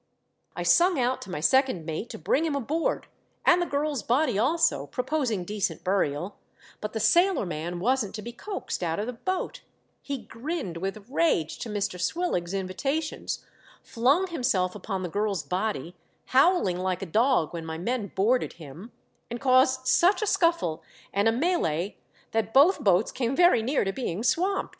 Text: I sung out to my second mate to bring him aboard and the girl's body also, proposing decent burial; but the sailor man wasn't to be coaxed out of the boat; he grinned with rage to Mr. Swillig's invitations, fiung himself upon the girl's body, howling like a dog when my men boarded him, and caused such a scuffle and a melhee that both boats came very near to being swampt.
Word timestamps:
I 0.55 0.63
sung 0.63 0.97
out 0.99 1.21
to 1.21 1.29
my 1.29 1.41
second 1.41 1.85
mate 1.85 2.09
to 2.09 2.17
bring 2.17 2.43
him 2.43 2.55
aboard 2.55 3.05
and 3.45 3.61
the 3.61 3.67
girl's 3.67 4.01
body 4.01 4.35
also, 4.39 4.87
proposing 4.87 5.43
decent 5.45 5.83
burial; 5.83 6.37
but 6.79 6.93
the 6.93 6.99
sailor 6.99 7.45
man 7.45 7.79
wasn't 7.79 8.15
to 8.15 8.23
be 8.23 8.31
coaxed 8.33 8.81
out 8.81 8.97
of 8.97 9.05
the 9.05 9.13
boat; 9.13 9.61
he 10.01 10.17
grinned 10.23 10.77
with 10.77 11.05
rage 11.07 11.59
to 11.59 11.69
Mr. 11.69 12.01
Swillig's 12.01 12.51
invitations, 12.51 13.45
fiung 13.85 14.27
himself 14.29 14.73
upon 14.73 15.03
the 15.03 15.07
girl's 15.07 15.43
body, 15.43 15.95
howling 16.33 16.79
like 16.79 17.03
a 17.03 17.05
dog 17.05 17.53
when 17.53 17.63
my 17.63 17.77
men 17.77 18.07
boarded 18.15 18.53
him, 18.53 18.91
and 19.29 19.39
caused 19.39 19.85
such 19.85 20.23
a 20.23 20.25
scuffle 20.25 20.81
and 21.13 21.27
a 21.27 21.31
melhee 21.31 21.93
that 22.31 22.55
both 22.55 22.83
boats 22.83 23.11
came 23.11 23.35
very 23.35 23.61
near 23.61 23.83
to 23.83 23.93
being 23.93 24.23
swampt. 24.23 24.69